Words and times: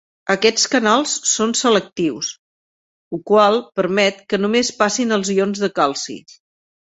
Aquests 0.33 0.63
canals 0.75 1.11
són 1.31 1.51
selectius, 1.59 2.29
ho 3.11 3.19
qual 3.31 3.61
permet 3.81 4.25
que 4.33 4.41
només 4.41 4.75
passin 4.81 5.17
els 5.19 5.33
ions 5.35 5.61
de 5.65 5.69
calci. 5.81 6.19